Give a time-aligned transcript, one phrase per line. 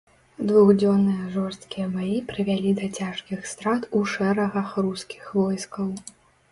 [0.51, 5.99] Двухдзённыя жорсткія баі прывялі да цяжкіх страт у шэрагах рускіх войскаў.